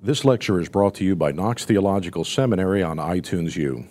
This 0.00 0.24
lecture 0.24 0.60
is 0.60 0.68
brought 0.68 0.94
to 0.94 1.04
you 1.04 1.16
by 1.16 1.32
Knox 1.32 1.64
Theological 1.64 2.22
Seminary 2.22 2.84
on 2.84 2.98
iTunes 2.98 3.56
U. 3.56 3.84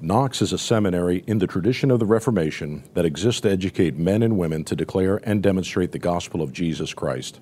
Knox 0.00 0.40
is 0.40 0.54
a 0.54 0.58
seminary 0.58 1.22
in 1.26 1.36
the 1.36 1.46
tradition 1.46 1.90
of 1.90 1.98
the 1.98 2.06
Reformation 2.06 2.82
that 2.94 3.04
exists 3.04 3.42
to 3.42 3.50
educate 3.50 3.94
men 3.94 4.22
and 4.22 4.38
women 4.38 4.64
to 4.64 4.74
declare 4.74 5.20
and 5.22 5.42
demonstrate 5.42 5.92
the 5.92 5.98
gospel 5.98 6.40
of 6.40 6.54
Jesus 6.54 6.94
Christ. 6.94 7.40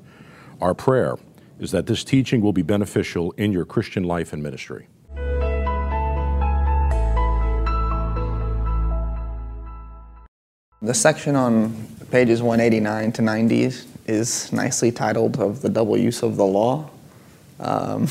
Our 0.61 0.75
prayer 0.75 1.15
is 1.61 1.71
that 1.71 1.87
this 1.87 2.03
teaching 2.03 2.41
will 2.41 2.53
be 2.53 2.63
beneficial 2.63 3.31
in 3.37 3.53
your 3.53 3.65
Christian 3.65 4.03
life 4.03 4.33
and 4.33 4.43
ministry. 4.43 4.89
The 10.83 10.93
section 10.93 11.37
on 11.37 11.87
pages 12.11 12.43
189 12.43 13.13
to 13.13 13.23
90 13.23 13.71
is 14.09 14.53
nicely 14.53 14.91
titled 14.91 15.39
of 15.39 15.63
the 15.63 15.69
double 15.69 15.97
use 15.97 16.25
of 16.25 16.35
the 16.35 16.45
law. 16.45 16.91
Um, 17.61 18.09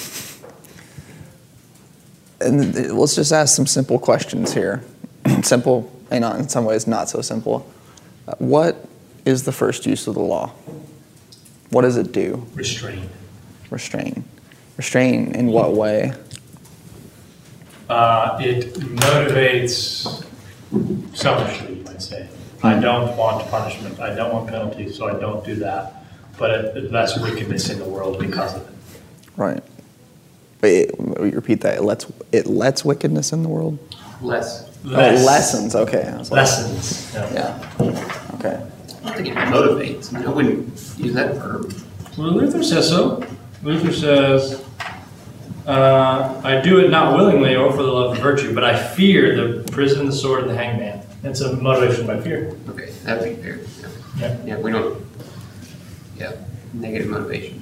and 2.39 2.91
let's 2.97 3.15
just 3.15 3.31
ask 3.31 3.55
some 3.55 3.65
simple 3.65 3.99
questions 3.99 4.53
here. 4.53 4.83
simple, 5.43 5.91
and 6.11 6.23
in 6.23 6.49
some 6.49 6.65
ways 6.65 6.87
not 6.87 7.09
so 7.09 7.21
simple. 7.21 7.69
Uh, 8.27 8.35
what 8.39 8.85
is 9.25 9.43
the 9.43 9.51
first 9.51 9.85
use 9.85 10.07
of 10.07 10.13
the 10.13 10.21
law? 10.21 10.51
What 11.69 11.81
does 11.81 11.97
it 11.97 12.11
do? 12.11 12.45
Restrain. 12.53 13.09
Restrain. 13.69 14.23
Restrain 14.77 15.33
in 15.33 15.47
what 15.47 15.73
way? 15.73 16.13
Uh, 17.89 18.37
it 18.41 18.73
motivates 18.75 20.23
selfishly, 21.15 21.77
you 21.77 21.83
might 21.83 22.01
say. 22.01 22.27
I 22.63 22.79
don't 22.79 23.15
want 23.17 23.49
punishment. 23.49 23.99
I 23.99 24.13
don't 24.15 24.33
want 24.33 24.49
penalties, 24.49 24.97
so 24.97 25.07
I 25.07 25.19
don't 25.19 25.45
do 25.45 25.55
that. 25.55 26.05
But 26.37 26.51
it, 26.51 26.91
less 26.91 27.19
wickedness 27.19 27.69
in 27.69 27.79
the 27.79 27.85
world 27.85 28.19
because 28.19 28.55
of 28.55 28.67
it. 28.67 28.76
Right. 29.37 29.63
But 30.59 30.69
it, 30.71 30.95
repeat 30.97 31.61
that. 31.61 31.77
It 31.77 31.83
lets 31.83 32.11
it 32.31 32.47
lets 32.47 32.83
wickedness 32.83 33.31
in 33.31 33.43
the 33.43 33.49
world. 33.49 33.77
Less. 34.21 34.67
Less. 34.83 35.21
Oh, 35.21 35.25
lessons. 35.25 35.75
Okay. 35.75 36.11
Like, 36.11 36.31
lessons. 36.31 37.13
Yeah. 37.13 37.33
yeah. 37.33 38.33
Okay. 38.35 38.65
I 39.03 39.09
don't 39.09 39.15
think 39.15 39.27
it 39.27 39.35
motivates. 39.35 40.13
I, 40.13 40.19
mean, 40.19 40.27
I 40.27 40.31
wouldn't 40.31 40.67
use 40.97 41.13
that 41.13 41.35
verb. 41.35 41.73
Well, 42.17 42.31
Luther 42.31 42.63
says 42.63 42.89
so. 42.89 43.23
Luther 43.61 43.93
says, 43.93 44.63
uh, 45.67 46.41
"I 46.43 46.61
do 46.61 46.79
it 46.79 46.89
not 46.89 47.15
willingly 47.15 47.55
or 47.55 47.71
for 47.71 47.83
the 47.83 47.91
love 47.91 48.17
of 48.17 48.23
virtue, 48.23 48.53
but 48.55 48.63
I 48.63 48.77
fear 48.77 49.35
the 49.35 49.71
prison, 49.71 50.07
the 50.07 50.11
sword, 50.11 50.41
and 50.41 50.49
the 50.49 50.55
hangman." 50.55 51.03
It's 51.23 51.41
a 51.41 51.55
motivation 51.55 52.07
by 52.07 52.19
fear. 52.21 52.55
Okay, 52.69 52.91
that'd 53.03 53.23
be 53.23 53.41
fair. 53.41 53.59
Yeah. 53.81 53.89
Yeah. 54.17 54.45
yeah 54.45 54.57
we 54.57 54.71
don't. 54.71 55.05
Yeah, 56.17 56.33
negative 56.73 57.09
motivation. 57.09 57.56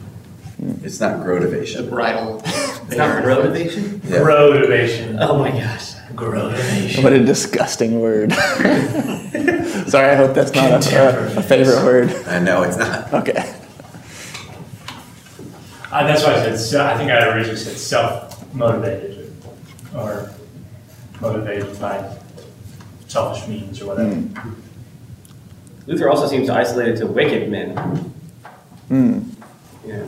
It's 0.84 1.00
not 1.00 1.20
grotivation. 1.20 1.86
The 1.86 1.92
bridle. 1.92 2.42
It's 2.88 2.98
not 2.98 3.26
motivation? 3.26 4.00
Yeah. 4.06 4.24
Motivation. 4.24 5.18
Oh 5.20 5.40
my 5.40 5.50
gosh. 5.50 5.96
Grotivation. 6.14 7.04
What 7.04 7.14
a 7.14 7.26
disgusting 7.26 8.00
word. 8.00 8.32
Sorry, 9.88 10.12
I 10.12 10.16
hope 10.16 10.36
that's 10.36 10.54
not 10.54 10.86
a, 10.94 11.38
a, 11.40 11.42
favorite 11.42 11.84
word. 11.84 12.12
I 12.28 12.38
know 12.38 12.62
it's 12.62 12.78
not. 12.78 13.12
Okay. 13.12 13.56
Uh, 15.92 16.06
that's 16.06 16.24
why 16.24 16.34
I 16.36 16.56
said, 16.56 16.82
I 16.82 16.98
think 16.98 17.10
I 17.10 17.28
originally 17.30 17.58
said 17.58 17.76
self 17.76 18.54
motivated 18.54 19.36
or 19.96 20.32
motivated 21.22 21.80
by 21.80 22.18
selfish 23.08 23.48
means 23.48 23.82
or 23.82 23.88
whatever. 23.88 24.12
Mm. 24.12 24.56
Luther 25.88 26.10
also 26.10 26.28
seems 26.28 26.50
isolated 26.50 26.98
to 26.98 27.08
wicked 27.08 27.50
men. 27.50 28.14
Mm. 28.90 29.30
Yeah. 29.86 30.08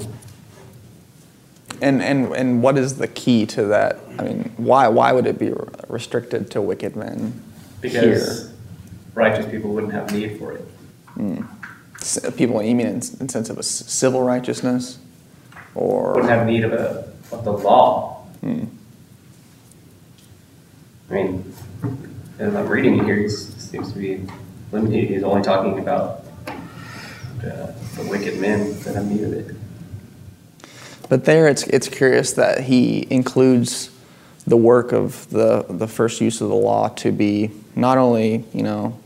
And, 1.82 2.02
and, 2.02 2.34
and 2.34 2.64
what 2.64 2.78
is 2.78 2.98
the 2.98 3.08
key 3.08 3.46
to 3.48 3.66
that? 3.66 4.00
I 4.18 4.24
mean, 4.24 4.54
why, 4.58 4.88
why 4.88 5.12
would 5.12 5.28
it 5.28 5.38
be 5.38 5.54
restricted 5.88 6.50
to 6.52 6.62
wicked 6.62 6.96
men? 6.96 7.42
Because 7.82 8.48
here? 8.48 8.58
righteous 9.14 9.46
people 9.52 9.72
wouldn't 9.72 9.94
have 9.94 10.12
need 10.12 10.40
for 10.40 10.54
it. 10.54 10.66
Mm. 11.16 11.48
People, 12.38 12.62
you 12.64 12.76
mean 12.76 12.88
in, 12.88 12.96
in 13.20 13.30
sense 13.30 13.50
of 13.50 13.58
a 13.58 13.64
civil 13.64 14.24
righteousness? 14.24 15.00
Or 15.76 16.14
wouldn't 16.14 16.30
have 16.30 16.48
need 16.48 16.64
of, 16.64 16.74
a, 16.74 17.12
of 17.32 17.44
the 17.44 17.52
law. 17.52 18.26
Mm. 18.42 18.68
I 21.10 21.14
mean, 21.14 21.54
as 22.40 22.56
I'm 22.56 22.68
reading 22.68 23.00
it 23.00 23.06
here, 23.06 23.16
he 23.16 23.30
seems 23.30 23.94
to 23.94 24.00
be 24.00 24.26
limited. 24.72 25.10
He's 25.10 25.24
only 25.24 25.42
talking 25.42 25.80
about 25.80 26.24
the, 27.42 27.74
the 27.96 28.04
wicked 28.10 28.40
men 28.40 28.80
that 28.82 28.96
have 28.96 29.10
need 29.10 29.24
of 29.24 29.34
it. 29.34 29.57
But 31.10 31.26
there, 31.26 31.48
it's 31.48 31.64
it's 31.64 31.88
curious 31.88 32.34
that 32.34 32.62
he 32.66 33.08
includes 33.10 33.92
the 34.46 34.58
work 34.58 34.92
of 34.92 35.30
the 35.30 35.66
the 35.70 35.88
first 35.88 36.22
use 36.22 36.42
of 36.42 36.50
the 36.50 36.56
law 36.56 36.90
to 36.90 37.12
be 37.12 37.52
not 37.76 37.98
only 37.98 38.44
you 38.54 38.64
know 38.64 39.00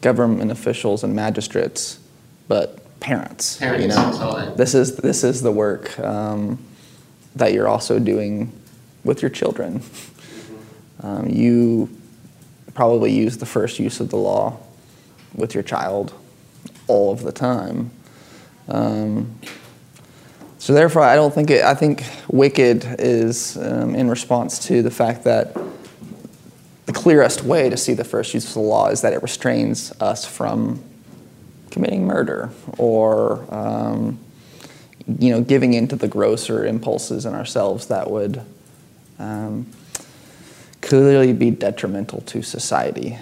government 0.00 0.50
officials 0.50 1.02
and 1.04 1.14
magistrates, 1.14 1.98
but 2.46 2.78
parents. 3.00 3.58
Parents, 3.58 3.82
you 3.82 3.88
know, 3.88 4.54
this 4.56 4.74
is 4.74 4.96
this 4.96 5.24
is 5.24 5.42
the 5.42 5.52
work 5.52 5.98
um, 5.98 6.58
that 7.34 7.52
you're 7.52 7.68
also 7.68 7.98
doing 7.98 8.52
with 9.04 9.22
your 9.22 9.30
children. 9.30 9.82
Um, 11.00 11.28
you 11.28 11.88
probably 12.74 13.12
use 13.12 13.38
the 13.38 13.46
first 13.46 13.78
use 13.78 14.00
of 14.00 14.10
the 14.10 14.16
law 14.16 14.58
with 15.34 15.54
your 15.54 15.62
child 15.62 16.12
all 16.86 17.12
of 17.12 17.22
the 17.22 17.32
time. 17.32 17.90
Um, 18.68 19.38
so 20.58 20.72
therefore, 20.72 21.02
I 21.02 21.14
don't 21.14 21.32
think 21.32 21.50
it, 21.50 21.64
I 21.64 21.74
think 21.74 22.04
wicked 22.28 22.84
is 22.98 23.56
um, 23.56 23.94
in 23.94 24.10
response 24.10 24.58
to 24.66 24.82
the 24.82 24.90
fact 24.90 25.24
that 25.24 25.56
the 26.86 26.92
clearest 26.92 27.44
way 27.44 27.70
to 27.70 27.76
see 27.76 27.94
the 27.94 28.04
first 28.04 28.34
use 28.34 28.48
of 28.48 28.54
the 28.54 28.60
law 28.60 28.88
is 28.88 29.02
that 29.02 29.12
it 29.12 29.22
restrains 29.22 29.92
us 30.00 30.24
from 30.24 30.82
committing 31.70 32.06
murder 32.06 32.50
or 32.76 33.46
um, 33.54 34.18
you 35.18 35.30
know 35.30 35.40
giving 35.40 35.74
into 35.74 35.96
the 35.96 36.08
grosser 36.08 36.66
impulses 36.66 37.24
in 37.24 37.34
ourselves 37.34 37.86
that 37.86 38.10
would 38.10 38.42
um, 39.18 39.66
clearly 40.80 41.32
be 41.32 41.50
detrimental 41.50 42.20
to 42.22 42.42
society. 42.42 43.18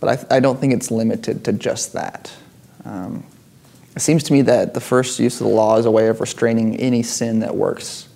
But 0.00 0.30
I, 0.30 0.36
I, 0.36 0.40
don't 0.40 0.60
think 0.60 0.72
it's 0.72 0.90
limited 0.90 1.44
to 1.46 1.52
just 1.52 1.92
that. 1.94 2.32
Um, 2.84 3.24
it 3.98 4.00
seems 4.00 4.22
to 4.22 4.32
me 4.32 4.42
that 4.42 4.74
the 4.74 4.80
first 4.80 5.18
use 5.18 5.40
of 5.40 5.48
the 5.48 5.52
law 5.52 5.76
is 5.76 5.84
a 5.84 5.90
way 5.90 6.06
of 6.06 6.20
restraining 6.20 6.76
any 6.76 7.02
sin 7.02 7.40
that 7.40 7.56
works 7.56 8.08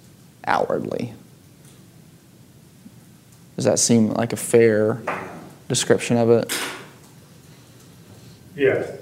outwardly. 0.45 1.13
Does 3.57 3.65
that 3.65 3.81
seem 3.81 4.13
like 4.13 4.33
a 4.33 4.37
fair 4.37 5.03
description 5.67 6.19
of 6.19 6.31
it? 6.31 6.57
Yeah. 8.55 8.93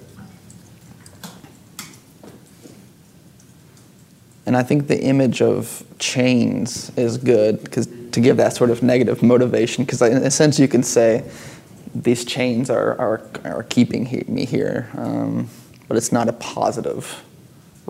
And 4.46 4.56
I 4.56 4.62
think 4.62 4.86
the 4.86 5.02
image 5.02 5.42
of 5.42 5.84
chains 5.98 6.96
is 6.96 7.18
good 7.18 7.62
because 7.62 7.88
to 8.12 8.20
give 8.22 8.38
that 8.38 8.54
sort 8.54 8.70
of 8.70 8.82
negative 8.82 9.22
motivation, 9.22 9.84
because 9.84 10.00
in 10.00 10.16
a 10.16 10.30
sense 10.30 10.58
you 10.58 10.66
can 10.66 10.82
say 10.82 11.30
these 11.94 12.24
chains 12.24 12.70
are, 12.70 12.98
are, 12.98 13.28
are 13.44 13.64
keeping 13.64 14.06
he, 14.06 14.24
me 14.26 14.46
here. 14.46 14.88
Um, 14.96 15.50
but 15.90 15.96
it's 15.96 16.12
not 16.12 16.28
a 16.28 16.32
positive 16.32 17.24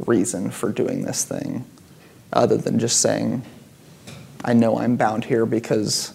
reason 0.06 0.50
for 0.50 0.72
doing 0.72 1.02
this 1.02 1.22
thing, 1.22 1.66
other 2.32 2.56
than 2.56 2.78
just 2.78 2.98
saying, 2.98 3.42
I 4.42 4.54
know 4.54 4.78
I'm 4.78 4.96
bound 4.96 5.26
here 5.26 5.44
because 5.44 6.14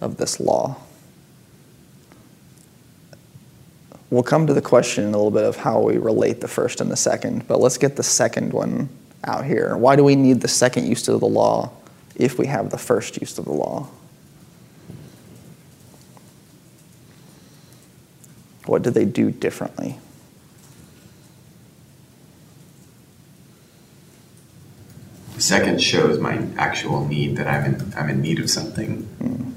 of 0.00 0.16
this 0.16 0.40
law. 0.40 0.78
We'll 4.10 4.24
come 4.24 4.48
to 4.48 4.52
the 4.52 4.60
question 4.60 5.04
in 5.04 5.10
a 5.10 5.16
little 5.16 5.30
bit 5.30 5.44
of 5.44 5.54
how 5.54 5.80
we 5.80 5.96
relate 5.96 6.40
the 6.40 6.48
first 6.48 6.80
and 6.80 6.90
the 6.90 6.96
second, 6.96 7.46
but 7.46 7.60
let's 7.60 7.78
get 7.78 7.94
the 7.94 8.02
second 8.02 8.52
one 8.52 8.88
out 9.22 9.44
here. 9.44 9.76
Why 9.76 9.94
do 9.94 10.02
we 10.02 10.16
need 10.16 10.40
the 10.40 10.48
second 10.48 10.88
use 10.88 11.06
of 11.06 11.20
the 11.20 11.28
law 11.28 11.70
if 12.16 12.36
we 12.36 12.48
have 12.48 12.70
the 12.70 12.78
first 12.78 13.20
use 13.20 13.38
of 13.38 13.44
the 13.44 13.52
law? 13.52 13.88
What 18.66 18.82
do 18.82 18.90
they 18.90 19.04
do 19.04 19.30
differently? 19.30 20.00
Second 25.42 25.82
shows 25.82 26.20
my 26.20 26.40
actual 26.56 27.04
need 27.04 27.36
that 27.36 27.48
I'm 27.48 27.74
in, 27.74 27.94
I'm 27.96 28.08
in 28.08 28.22
need 28.22 28.38
of 28.38 28.48
something. 28.48 29.02
Mm. 29.20 29.52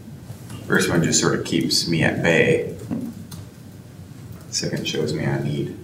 First 0.65 0.89
one 0.89 1.03
just 1.03 1.21
sort 1.21 1.39
of 1.39 1.45
keeps 1.45 1.87
me 1.87 2.03
at 2.03 2.23
bay. 2.23 2.75
Mm. 2.85 3.11
Second 4.49 4.87
shows 4.87 5.13
me 5.13 5.25
I 5.25 5.41
need. 5.43 5.77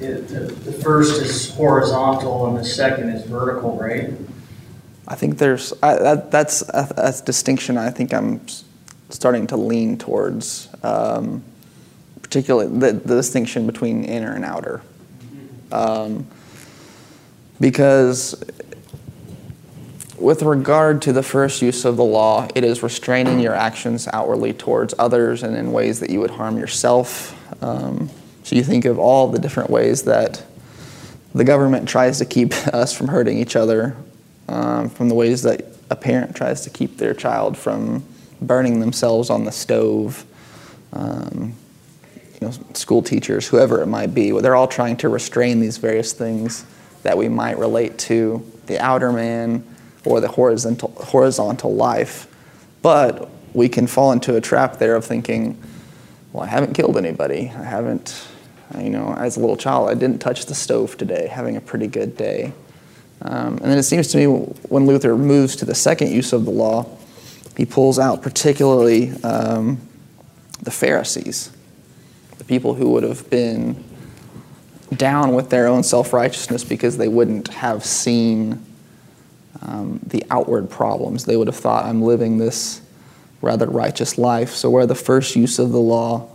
Yeah, 0.00 0.14
the, 0.14 0.52
the 0.64 0.72
first 0.72 1.22
is 1.22 1.54
horizontal 1.54 2.48
and 2.48 2.58
the 2.58 2.64
second 2.64 3.10
is 3.10 3.24
vertical, 3.26 3.78
right? 3.78 4.12
I 5.06 5.14
think 5.14 5.38
there's 5.38 5.72
I, 5.84 5.94
that, 5.94 6.30
that's 6.32 6.62
a, 6.62 6.92
a, 6.96 7.14
distinction 7.24 7.78
I 7.78 7.90
think 7.90 8.12
I'm 8.12 8.44
starting 9.08 9.46
to 9.48 9.56
lean 9.56 9.98
towards, 9.98 10.68
um, 10.82 11.44
particularly 12.22 12.76
the, 12.76 12.92
the 12.92 13.14
distinction 13.14 13.66
between 13.66 14.02
inner 14.02 14.34
and 14.34 14.44
outer. 14.44 14.82
Um, 15.74 16.26
Because 17.60 18.42
with 20.18 20.42
regard 20.42 21.02
to 21.02 21.12
the 21.12 21.22
first 21.22 21.62
use 21.62 21.84
of 21.84 21.96
the 21.96 22.04
law, 22.04 22.48
it 22.54 22.64
is 22.64 22.82
restraining 22.82 23.40
your 23.40 23.54
actions 23.54 24.08
outwardly 24.12 24.52
towards 24.52 24.94
others 24.98 25.42
and 25.42 25.56
in 25.56 25.72
ways 25.72 26.00
that 26.00 26.10
you 26.10 26.20
would 26.20 26.30
harm 26.30 26.58
yourself. 26.58 27.36
Um, 27.62 28.10
so 28.42 28.56
you 28.56 28.62
think 28.62 28.84
of 28.84 28.98
all 28.98 29.28
the 29.28 29.38
different 29.38 29.70
ways 29.70 30.02
that 30.02 30.44
the 31.34 31.44
government 31.44 31.88
tries 31.88 32.18
to 32.18 32.24
keep 32.24 32.52
us 32.72 32.92
from 32.92 33.08
hurting 33.08 33.38
each 33.38 33.56
other, 33.56 33.96
um, 34.48 34.88
from 34.88 35.08
the 35.08 35.14
ways 35.14 35.42
that 35.42 35.64
a 35.90 35.96
parent 35.96 36.34
tries 36.34 36.62
to 36.62 36.70
keep 36.70 36.96
their 36.98 37.14
child 37.14 37.56
from 37.56 38.04
burning 38.40 38.80
themselves 38.80 39.30
on 39.30 39.44
the 39.44 39.52
stove. 39.52 40.24
Um, 40.92 41.54
you 42.40 42.46
know, 42.46 42.52
school 42.74 43.02
teachers, 43.02 43.48
whoever 43.48 43.80
it 43.80 43.86
might 43.86 44.14
be, 44.14 44.30
they're 44.40 44.56
all 44.56 44.68
trying 44.68 44.96
to 44.98 45.08
restrain 45.08 45.60
these 45.60 45.78
various 45.78 46.12
things 46.12 46.64
that 47.02 47.16
we 47.16 47.28
might 47.28 47.58
relate 47.58 47.98
to 47.98 48.50
the 48.66 48.78
outer 48.78 49.12
man 49.12 49.64
or 50.04 50.20
the 50.20 50.28
horizontal, 50.28 50.90
horizontal 50.96 51.74
life. 51.74 52.26
But 52.82 53.30
we 53.52 53.68
can 53.68 53.86
fall 53.86 54.12
into 54.12 54.36
a 54.36 54.40
trap 54.40 54.78
there 54.78 54.96
of 54.96 55.04
thinking, 55.04 55.62
well, 56.32 56.42
I 56.42 56.46
haven't 56.46 56.74
killed 56.74 56.96
anybody. 56.96 57.52
I 57.56 57.62
haven't, 57.62 58.26
you 58.78 58.90
know, 58.90 59.14
as 59.14 59.36
a 59.36 59.40
little 59.40 59.56
child, 59.56 59.88
I 59.88 59.94
didn't 59.94 60.18
touch 60.18 60.46
the 60.46 60.54
stove 60.54 60.96
today, 60.96 61.28
having 61.28 61.56
a 61.56 61.60
pretty 61.60 61.86
good 61.86 62.16
day. 62.16 62.52
Um, 63.22 63.58
and 63.58 63.70
then 63.70 63.78
it 63.78 63.84
seems 63.84 64.08
to 64.08 64.18
me 64.18 64.26
when 64.26 64.86
Luther 64.86 65.16
moves 65.16 65.56
to 65.56 65.64
the 65.64 65.74
second 65.74 66.10
use 66.10 66.32
of 66.32 66.44
the 66.44 66.50
law, 66.50 66.86
he 67.56 67.64
pulls 67.64 67.98
out 67.98 68.20
particularly 68.20 69.10
um, 69.22 69.80
the 70.60 70.70
Pharisees, 70.70 71.50
the 72.44 72.48
people 72.48 72.74
who 72.74 72.90
would 72.90 73.02
have 73.02 73.28
been 73.30 73.82
down 74.94 75.34
with 75.34 75.50
their 75.50 75.66
own 75.66 75.82
self 75.82 76.12
righteousness 76.12 76.64
because 76.64 76.96
they 76.96 77.08
wouldn't 77.08 77.48
have 77.48 77.84
seen 77.84 78.64
um, 79.62 80.00
the 80.06 80.24
outward 80.30 80.68
problems. 80.70 81.24
They 81.24 81.36
would 81.36 81.46
have 81.46 81.56
thought, 81.56 81.86
I'm 81.86 82.02
living 82.02 82.38
this 82.38 82.82
rather 83.40 83.66
righteous 83.66 84.18
life. 84.18 84.50
So, 84.50 84.70
where 84.70 84.86
the 84.86 84.94
first 84.94 85.36
use 85.36 85.58
of 85.58 85.72
the 85.72 85.80
law 85.80 86.28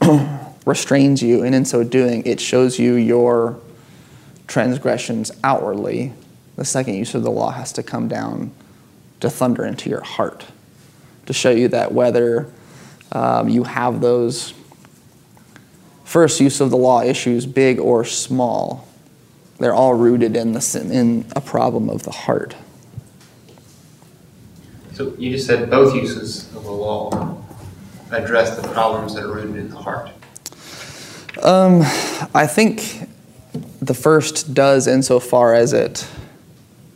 restrains 0.66 1.22
you, 1.22 1.42
and 1.42 1.54
in 1.54 1.64
so 1.64 1.84
doing, 1.84 2.24
it 2.24 2.40
shows 2.40 2.78
you 2.78 2.94
your 2.94 3.58
transgressions 4.46 5.30
outwardly, 5.42 6.12
the 6.56 6.64
second 6.64 6.94
use 6.94 7.14
of 7.14 7.22
the 7.22 7.30
law 7.30 7.50
has 7.50 7.72
to 7.72 7.82
come 7.82 8.08
down 8.08 8.52
to 9.20 9.28
thunder 9.28 9.64
into 9.64 9.90
your 9.90 10.02
heart 10.02 10.44
to 11.26 11.32
show 11.32 11.50
you 11.50 11.68
that 11.68 11.92
whether 11.92 12.50
um, 13.12 13.48
you 13.48 13.64
have 13.64 14.00
those 14.00 14.52
first 16.14 16.38
use 16.38 16.60
of 16.60 16.70
the 16.70 16.76
law 16.76 17.02
issues, 17.02 17.44
big 17.44 17.80
or 17.80 18.04
small, 18.04 18.86
they're 19.58 19.74
all 19.74 19.94
rooted 19.94 20.36
in, 20.36 20.52
the, 20.52 20.88
in 20.92 21.26
a 21.34 21.40
problem 21.40 21.90
of 21.90 22.04
the 22.04 22.12
heart. 22.12 22.54
So 24.92 25.12
you 25.18 25.32
just 25.32 25.44
said 25.48 25.68
both 25.68 25.92
uses 25.92 26.46
of 26.54 26.62
the 26.62 26.70
law 26.70 27.42
address 28.12 28.54
the 28.54 28.62
problems 28.68 29.16
that 29.16 29.24
are 29.24 29.32
rooted 29.34 29.56
in 29.56 29.70
the 29.70 29.76
heart. 29.76 30.10
Um, 31.42 31.80
I 32.32 32.46
think 32.46 33.08
the 33.82 33.94
first 33.94 34.54
does 34.54 34.86
insofar 34.86 35.52
as 35.52 35.72
it 35.72 36.06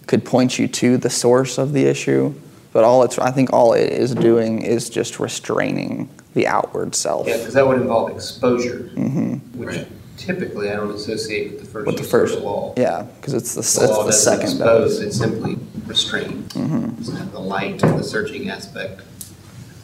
could 0.06 0.25
point 0.25 0.61
you 0.61 0.69
to 0.69 0.97
the 0.97 1.11
source 1.11 1.59
of 1.59 1.73
the 1.73 1.87
issue, 1.87 2.35
but 2.73 2.85
all 2.85 3.03
it's 3.03 3.19
I 3.19 3.32
think 3.32 3.53
all 3.53 3.73
it 3.73 3.91
is 3.91 4.15
doing 4.15 4.62
is 4.62 4.88
just 4.88 5.19
restraining 5.19 6.09
the 6.38 6.46
outward 6.46 6.94
self. 6.94 7.26
Yeah, 7.26 7.37
because 7.37 7.55
that 7.55 7.67
would 7.67 7.81
involve 7.81 8.11
exposure, 8.11 8.90
hmm 8.94 9.35
which 9.58 9.70
Right. 9.70 9.88
typically 10.17 10.70
I 10.70 10.76
don't 10.76 10.93
associate 10.94 11.50
with 11.52 11.61
the 11.62 11.67
first 11.67 11.87
With 11.87 11.96
the 11.96 12.05
first, 12.05 12.35
of 12.37 12.40
the 12.43 12.46
law. 12.46 12.75
yeah, 12.76 13.06
because 13.20 13.35
it's 13.35 13.55
the, 13.55 13.61
it's 13.61 13.75
The 13.75 13.87
law 13.88 14.05
the 14.05 14.11
doesn't 14.12 14.23
second. 14.23 14.49
expose, 14.50 14.99
does. 14.99 15.00
it 15.06 15.12
simply 15.19 15.58
restrains. 15.87 16.52
Mhm. 16.52 16.93
It 17.00 17.06
doesn't 17.06 17.32
the 17.32 17.40
light, 17.40 17.81
the 17.81 18.02
searching 18.05 18.49
aspect 18.50 19.00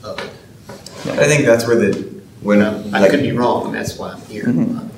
of 0.04 0.18
it. 0.20 0.30
I 1.18 1.26
think 1.26 1.44
that's 1.44 1.66
where 1.66 1.76
the, 1.76 2.08
when, 2.40 2.62
I 2.62 3.00
like, 3.00 3.10
could 3.10 3.22
be 3.22 3.32
wrong, 3.32 3.66
and 3.66 3.74
that's 3.74 3.98
why 3.98 4.12
I'm 4.12 4.20
here. 4.22 4.44
Mhm. 4.44 4.88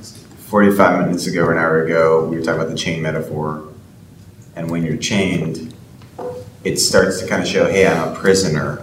45 0.50 1.06
minutes 1.06 1.26
ago 1.26 1.44
or 1.44 1.52
an 1.52 1.58
hour 1.58 1.82
ago, 1.84 2.26
we 2.30 2.36
were 2.36 2.42
talking 2.42 2.60
about 2.60 2.70
the 2.70 2.76
chain 2.76 3.00
metaphor. 3.02 3.62
And 4.54 4.70
when 4.70 4.84
you're 4.84 4.96
chained, 4.98 5.72
it 6.64 6.78
starts 6.78 7.20
to 7.20 7.26
kind 7.26 7.42
of 7.42 7.48
show, 7.48 7.64
hey, 7.66 7.86
I'm 7.86 8.12
a 8.12 8.14
prisoner. 8.14 8.82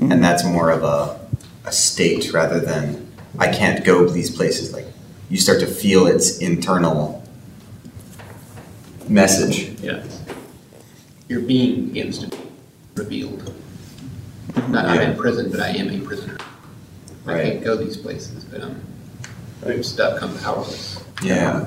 And 0.00 0.22
that's 0.24 0.44
more 0.44 0.70
of 0.70 0.82
a, 0.82 1.19
a 1.70 1.72
state 1.72 2.32
rather 2.32 2.58
than, 2.58 3.06
I 3.38 3.46
can't 3.52 3.84
go 3.84 4.06
these 4.08 4.28
places. 4.28 4.72
Like, 4.72 4.86
you 5.28 5.38
start 5.38 5.60
to 5.60 5.66
feel 5.68 6.08
its 6.08 6.38
internal 6.38 7.22
message. 9.08 9.80
Yeah. 9.80 10.02
Your 11.28 11.40
being 11.42 11.86
begins 11.86 12.18
to 12.18 12.26
be 12.28 12.36
revealed. 12.96 13.54
Not 14.68 14.86
I'm 14.86 15.00
in 15.12 15.16
prison, 15.16 15.48
but 15.48 15.60
I 15.60 15.68
am 15.68 15.88
a 15.90 16.04
prisoner. 16.04 16.36
I 17.24 17.32
Right. 17.32 17.52
can't 17.52 17.64
go 17.64 17.76
these 17.76 17.96
places, 17.96 18.42
but 18.44 18.62
um, 18.62 18.82
I'm, 19.64 19.70
I'm 19.72 19.82
stuck, 19.84 20.20
I'm 20.20 20.36
powerless. 20.38 21.00
Yeah. 21.22 21.66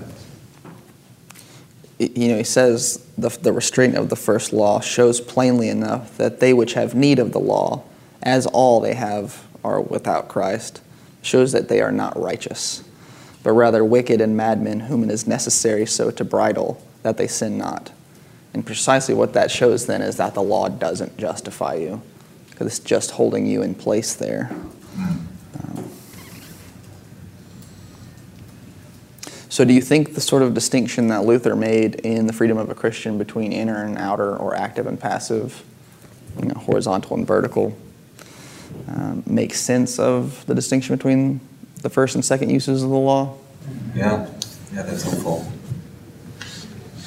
you 1.97 2.27
know, 2.27 2.37
he 2.37 2.43
says 2.43 3.05
the, 3.17 3.29
the 3.29 3.53
restraint 3.53 3.95
of 3.95 4.09
the 4.09 4.17
first 4.17 4.51
law 4.51 4.81
shows 4.81 5.21
plainly 5.21 5.69
enough 5.69 6.17
that 6.17 6.41
they 6.41 6.51
which 6.53 6.73
have 6.73 6.93
need 6.93 7.19
of 7.19 7.31
the 7.31 7.39
law, 7.39 7.83
as 8.21 8.45
all 8.47 8.81
they 8.81 8.95
have 8.95 9.47
are 9.63 9.81
without 9.81 10.27
Christ, 10.27 10.81
shows 11.21 11.51
that 11.51 11.69
they 11.69 11.81
are 11.81 11.91
not 11.91 12.19
righteous, 12.19 12.83
but 13.43 13.53
rather 13.53 13.83
wicked 13.83 14.21
and 14.21 14.35
madmen, 14.35 14.81
whom 14.81 15.03
it 15.03 15.11
is 15.11 15.27
necessary 15.27 15.85
so 15.85 16.11
to 16.11 16.23
bridle 16.23 16.85
that 17.01 17.17
they 17.17 17.27
sin 17.27 17.57
not. 17.57 17.91
And 18.53 18.65
precisely 18.65 19.15
what 19.15 19.33
that 19.33 19.49
shows 19.49 19.85
then 19.85 20.01
is 20.01 20.17
that 20.17 20.33
the 20.33 20.43
law 20.43 20.69
doesn't 20.69 21.17
justify 21.17 21.75
you, 21.75 22.01
because 22.49 22.67
it's 22.67 22.79
just 22.79 23.11
holding 23.11 23.45
you 23.45 23.61
in 23.61 23.75
place 23.75 24.13
there. 24.13 24.55
So, 29.49 29.63
do 29.63 29.71
you 29.71 29.81
think 29.81 30.15
the 30.15 30.21
sort 30.21 30.41
of 30.41 30.55
distinction 30.55 31.09
that 31.09 31.25
Luther 31.25 31.55
made 31.55 31.95
in 31.97 32.25
the 32.25 32.33
freedom 32.33 32.57
of 32.57 32.71
a 32.71 32.73
Christian 32.73 33.19
between 33.19 33.53
inner 33.53 33.83
and 33.83 33.99
outer, 33.99 34.35
or 34.35 34.55
active 34.55 34.87
and 34.87 34.99
passive, 34.99 35.63
you 36.41 36.47
know, 36.47 36.55
horizontal 36.55 37.15
and 37.17 37.27
vertical, 37.27 37.77
um, 38.93 39.23
makes 39.25 39.59
sense 39.59 39.99
of 39.99 40.45
the 40.45 40.55
distinction 40.55 40.95
between 40.95 41.39
the 41.81 41.89
first 41.89 42.15
and 42.15 42.23
second 42.23 42.49
uses 42.49 42.83
of 42.83 42.89
the 42.89 42.95
law? 42.95 43.35
Yeah. 43.95 44.27
Yeah, 44.73 44.81
that's 44.83 45.03
helpful. 45.03 45.45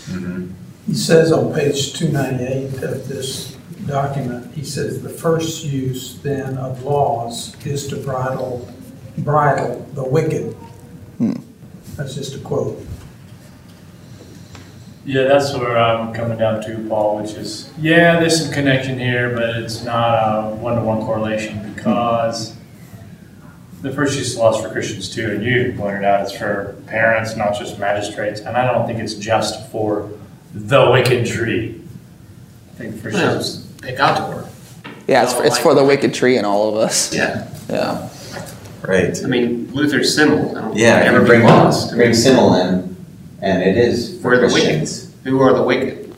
Mhm. 0.08 0.50
He 0.86 0.94
says 0.94 1.32
on 1.32 1.52
page 1.52 1.94
298 1.94 2.82
of 2.82 3.08
this 3.08 3.56
document, 3.86 4.52
he 4.54 4.64
says, 4.64 5.02
"The 5.02 5.08
first 5.08 5.64
use 5.64 6.18
then 6.22 6.56
of 6.58 6.82
laws 6.84 7.54
is 7.64 7.86
to 7.88 7.96
bridle, 7.96 8.68
bridle 9.18 9.84
the 9.94 10.04
wicked." 10.04 10.54
Hmm. 11.18 11.32
That's 11.96 12.14
just 12.14 12.34
a 12.34 12.38
quote. 12.38 12.80
Yeah, 15.06 15.22
that's 15.24 15.54
where 15.54 15.78
I'm 15.78 16.12
coming 16.12 16.36
down 16.36 16.60
to, 16.64 16.84
Paul, 16.88 17.22
which 17.22 17.34
is, 17.34 17.70
yeah, 17.78 18.18
there's 18.18 18.42
some 18.44 18.52
connection 18.52 18.98
here, 18.98 19.34
but 19.36 19.50
it's 19.50 19.84
not 19.84 20.14
a 20.52 20.56
one-to-one 20.56 21.02
correlation 21.06 21.72
because 21.74 22.56
the 23.82 23.92
first 23.92 24.18
use 24.18 24.32
of 24.34 24.40
law 24.40 24.56
is 24.58 24.60
for 24.64 24.68
Christians 24.72 25.08
too, 25.08 25.30
and 25.30 25.44
you 25.44 25.74
pointed 25.78 26.02
out 26.02 26.22
it's 26.22 26.32
for 26.32 26.76
parents, 26.88 27.36
not 27.36 27.56
just 27.56 27.78
magistrates, 27.78 28.40
and 28.40 28.56
I 28.56 28.70
don't 28.70 28.84
think 28.84 28.98
it's 28.98 29.14
just 29.14 29.70
for 29.70 30.10
the 30.52 30.90
wicked 30.90 31.24
tree. 31.24 31.80
I 32.72 32.74
think 32.74 33.00
for 33.00 33.10
Well, 33.12 33.40
sure. 33.42 33.62
Pick 33.82 34.00
out 34.00 34.16
to 34.16 34.36
work. 34.36 34.46
Yeah, 35.06 35.22
it's 35.22 35.34
for, 35.34 35.44
it's 35.44 35.58
for 35.58 35.74
the 35.74 35.84
wicked 35.84 36.14
tree 36.14 36.36
and 36.36 36.44
all 36.44 36.68
of 36.68 36.76
us. 36.82 37.14
Yeah. 37.14 37.48
Yeah. 37.70 38.08
Right. 38.82 39.16
I 39.22 39.26
mean, 39.28 39.70
Luther's 39.72 40.16
simile, 40.16 40.50
I 40.56 40.60
don't 40.62 40.68
think 40.70 40.80
Yeah, 40.80 40.96
ever 41.04 41.24
bring, 41.24 41.44
lost. 41.44 41.92
I 41.92 41.96
bring 41.96 42.08
mean, 42.08 42.14
Simmel 42.14 42.54
in, 42.54 42.95
and 43.42 43.62
it 43.62 43.76
is 43.76 44.20
for 44.20 44.30
We're 44.30 44.40
the 44.40 44.48
Christians. 44.48 45.06
wicked. 45.06 45.30
Who 45.30 45.40
are 45.40 45.52
the 45.52 45.62
wicked? 45.62 46.14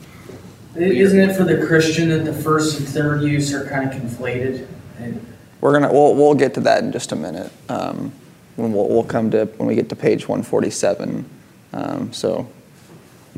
Isn't 0.75 1.19
it 1.19 1.35
for 1.35 1.43
the 1.43 1.65
Christian 1.65 2.09
that 2.09 2.25
the 2.25 2.33
first 2.33 2.79
and 2.79 2.87
third 2.87 3.21
use 3.21 3.53
are 3.53 3.67
kind 3.67 3.91
of 3.91 3.99
conflated? 3.99 4.67
And 4.99 5.25
We're 5.61 5.73
gonna 5.73 5.91
we'll, 5.91 6.15
we'll 6.15 6.35
get 6.35 6.53
to 6.55 6.61
that 6.61 6.83
in 6.83 6.91
just 6.91 7.11
a 7.11 7.15
minute. 7.15 7.51
Um, 7.67 8.13
when 8.55 8.73
we'll, 8.73 8.87
we'll 8.87 9.03
come 9.03 9.31
to 9.31 9.45
when 9.57 9.67
we 9.67 9.75
get 9.75 9.89
to 9.89 9.95
page 9.95 10.27
147. 10.27 11.25
Um, 11.73 12.13
so 12.13 12.47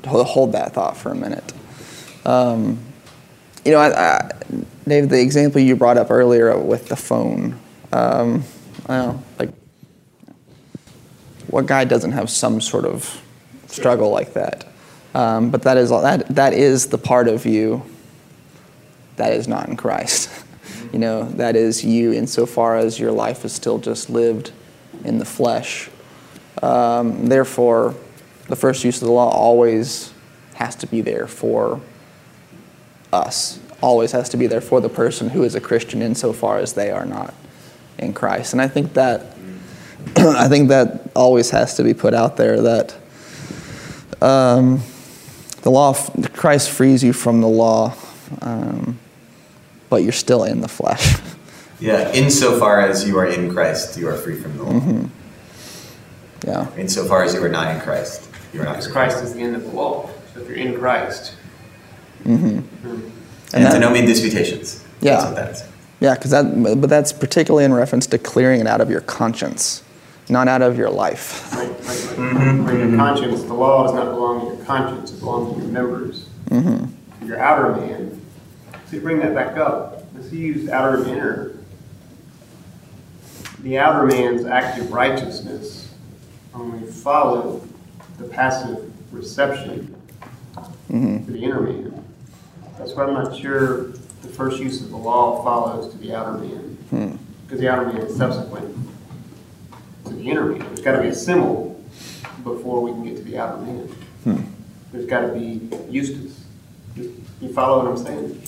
hold 0.05 0.27
hold 0.27 0.51
that 0.53 0.73
thought 0.73 0.97
for 0.97 1.11
a 1.11 1.15
minute. 1.15 1.53
Um, 2.25 2.79
you 3.65 3.71
know, 3.71 3.79
I, 3.79 4.17
I, 4.17 4.31
Dave, 4.87 5.09
the 5.09 5.21
example 5.21 5.61
you 5.61 5.75
brought 5.75 5.97
up 5.97 6.11
earlier 6.11 6.57
with 6.57 6.89
the 6.89 6.95
phone. 6.95 7.59
Um, 7.93 8.43
I 8.87 8.97
don't 8.97 9.15
know, 9.15 9.23
like 9.39 9.49
what 11.47 11.65
guy 11.65 11.83
doesn't 11.85 12.11
have 12.13 12.29
some 12.29 12.61
sort 12.61 12.85
of 12.85 13.21
struggle 13.71 14.09
like 14.09 14.33
that? 14.33 14.65
Um, 15.13 15.49
but 15.49 15.63
that 15.63 15.77
is 15.77 15.89
that 15.89 16.27
that 16.29 16.53
is 16.53 16.87
the 16.87 16.97
part 16.97 17.27
of 17.27 17.45
you 17.45 17.83
that 19.17 19.33
is 19.33 19.47
not 19.47 19.69
in 19.69 19.77
Christ. 19.77 20.29
You 20.91 20.99
know, 20.99 21.23
that 21.23 21.55
is 21.55 21.85
you 21.85 22.11
insofar 22.11 22.75
as 22.75 22.99
your 22.99 23.13
life 23.13 23.45
is 23.45 23.53
still 23.53 23.77
just 23.77 24.09
lived 24.09 24.51
in 25.05 25.19
the 25.19 25.25
flesh. 25.25 25.89
Um, 26.61 27.27
therefore, 27.27 27.95
the 28.47 28.57
first 28.57 28.83
use 28.83 29.01
of 29.01 29.07
the 29.07 29.13
law 29.13 29.29
always 29.29 30.13
has 30.55 30.75
to 30.77 30.87
be 30.87 30.99
there 30.99 31.27
for 31.27 31.79
us. 33.13 33.59
Always 33.81 34.11
has 34.11 34.27
to 34.29 34.37
be 34.37 34.47
there 34.47 34.59
for 34.59 34.81
the 34.81 34.89
person 34.89 35.29
who 35.29 35.43
is 35.43 35.55
a 35.55 35.61
Christian 35.61 36.01
insofar 36.01 36.57
as 36.57 36.73
they 36.73 36.91
are 36.91 37.05
not 37.05 37.33
in 37.97 38.13
Christ. 38.13 38.51
And 38.51 38.61
I 38.61 38.67
think 38.67 38.93
that 38.93 39.27
I 40.17 40.49
think 40.49 40.69
that 40.69 41.09
always 41.15 41.51
has 41.51 41.75
to 41.77 41.83
be 41.83 41.93
put 41.93 42.13
out 42.13 42.35
there 42.35 42.61
that 42.61 42.97
um, 44.21 44.81
the 45.61 45.69
law, 45.71 45.89
of- 45.89 46.33
Christ 46.33 46.69
frees 46.69 47.03
you 47.03 47.13
from 47.13 47.41
the 47.41 47.47
law, 47.47 47.93
um, 48.41 48.99
but 49.89 49.97
you're 50.03 50.11
still 50.11 50.43
in 50.43 50.61
the 50.61 50.67
flesh. 50.67 51.15
Yeah, 51.83 52.11
insofar 52.13 52.81
as 52.81 53.07
you 53.07 53.17
are 53.17 53.25
in 53.25 53.51
Christ, 53.51 53.97
you 53.97 54.07
are 54.07 54.15
free 54.15 54.35
from 54.39 54.55
the 54.55 54.63
law. 54.65 54.71
Mm-hmm. 54.71 55.05
Yeah. 56.47 56.67
Insofar 56.77 57.23
as 57.23 57.33
you 57.33 57.43
are 57.43 57.49
not 57.49 57.73
in 57.75 57.81
Christ, 57.81 58.29
you 58.53 58.61
are 58.61 58.65
not 58.65 58.75
Because. 58.75 58.91
Christ 58.91 59.23
is 59.23 59.33
the 59.33 59.41
end 59.41 59.55
of 59.55 59.63
the 59.63 59.69
law. 59.71 60.07
So 60.35 60.41
if 60.41 60.47
you're 60.47 60.57
in 60.57 60.77
Christ, 60.77 61.33
And 62.23 62.63
that- 63.49 63.55
Antinomian 63.55 64.05
disputations. 64.05 64.83
Yeah. 65.01 65.13
That's 65.15 65.25
what 65.25 65.35
that 65.37 65.51
is. 65.55 65.63
Yeah, 65.99 66.13
because 66.13 66.29
that, 66.29 66.77
but 66.79 66.87
that's 66.87 67.11
particularly 67.11 67.65
in 67.65 67.73
reference 67.73 68.05
to 68.07 68.19
clearing 68.19 68.61
it 68.61 68.67
out 68.67 68.79
of 68.81 68.91
your 68.91 69.01
conscience, 69.01 69.81
not 70.29 70.47
out 70.47 70.61
of 70.61 70.77
your 70.77 70.89
life. 70.89 71.53
Right, 71.53 71.69
right, 71.69 72.17
right. 72.17 72.79
Your 72.79 72.95
conscience, 72.95 73.43
the 73.43 73.53
law 73.53 73.83
does 73.85 73.93
not 73.93 74.13
belong 74.13 74.41
to 74.41 74.55
your 74.55 74.65
conscience, 74.65 75.11
it 75.11 75.19
belongs 75.19 75.55
to 75.55 75.61
your 75.61 75.71
members. 75.71 76.29
Mm-hmm. 76.49 77.27
Your 77.27 77.39
outer 77.39 77.75
man, 77.75 78.21
so 78.87 78.95
you 78.95 79.01
bring 79.01 79.19
that 79.19 79.33
back 79.33 79.57
up, 79.57 80.05
let's 80.13 80.31
use 80.31 80.69
outer 80.69 80.97
and 80.97 81.07
inner. 81.07 81.51
The 83.59 83.77
outer 83.77 84.05
man's 84.05 84.45
active 84.45 84.91
righteousness 84.91 85.93
only 86.53 86.89
followed 86.89 87.67
the 88.17 88.27
passive 88.27 88.91
reception 89.13 89.95
mm-hmm. 90.55 91.25
to 91.25 91.31
the 91.31 91.43
inner 91.43 91.61
man. 91.61 92.03
That's 92.77 92.93
why 92.93 93.03
I'm 93.03 93.13
not 93.13 93.37
sure 93.37 93.91
the 94.21 94.27
first 94.27 94.59
use 94.59 94.81
of 94.81 94.89
the 94.89 94.97
law 94.97 95.43
follows 95.43 95.91
to 95.93 95.97
the 95.99 96.15
outer 96.15 96.37
man. 96.37 96.77
Hmm. 96.89 97.15
Because 97.45 97.59
the 97.59 97.69
outer 97.69 97.85
man 97.85 97.97
is 97.97 98.15
subsequent 98.15 98.75
to 100.05 100.13
the 100.13 100.29
inner 100.29 100.45
man. 100.45 100.59
There's 100.59 100.81
got 100.81 100.95
to 100.97 101.01
be 101.01 101.07
a 101.09 101.15
symbol 101.15 101.83
before 102.43 102.81
we 102.81 102.91
can 102.91 103.03
get 103.05 103.17
to 103.17 103.23
the 103.23 103.37
outer 103.37 103.57
man. 103.61 103.89
There's 104.91 105.05
got 105.05 105.21
to 105.21 105.27
be 105.29 105.69
Eustace. 105.89 106.43
You 106.95 107.53
follow 107.53 107.83
what 107.83 107.91
I'm 107.91 107.97
saying? 107.97 108.41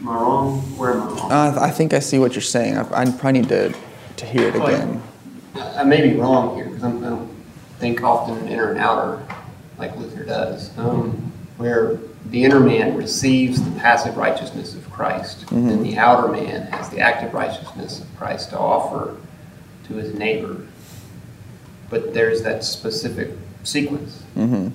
Am 0.00 0.08
I 0.08 0.14
wrong? 0.14 0.60
Where 0.78 0.92
am 0.92 1.02
I 1.02 1.06
wrong? 1.06 1.32
Uh, 1.32 1.58
I 1.60 1.70
think 1.70 1.92
I 1.92 1.98
see 1.98 2.18
what 2.18 2.32
you're 2.34 2.42
saying. 2.42 2.76
I, 2.78 3.02
I 3.02 3.04
probably 3.10 3.40
need 3.40 3.48
to, 3.50 3.74
to 4.16 4.26
hear 4.26 4.48
it 4.48 4.56
again. 4.56 5.02
I 5.54 5.84
may 5.84 6.08
be 6.08 6.16
wrong 6.16 6.56
here 6.56 6.66
because 6.66 6.84
I 6.84 6.90
don't 6.90 7.28
think 7.78 8.02
often 8.02 8.48
inner 8.48 8.70
and 8.70 8.78
outer 8.78 9.22
like 9.76 9.96
Luther 9.96 10.24
does. 10.24 10.76
Um, 10.78 11.32
where 11.56 11.98
the 12.26 12.44
inner 12.44 12.60
man 12.60 12.96
receives 12.96 13.62
the 13.62 13.70
passive 13.80 14.16
righteousness 14.16 14.74
of 14.74 14.88
Christ, 14.90 15.50
and 15.50 15.84
the 15.84 15.98
outer 15.98 16.28
man 16.28 16.62
has 16.68 16.88
the 16.88 17.00
active 17.00 17.34
righteousness 17.34 18.00
of 18.00 18.16
Christ 18.16 18.50
to 18.50 18.58
offer 18.58 19.16
to 19.88 19.94
his 19.94 20.14
neighbor. 20.14 20.66
But 21.90 22.14
there's 22.14 22.42
that 22.42 22.64
specific 22.64 23.30
sequence. 23.64 24.22
Mm-hmm. 24.36 24.68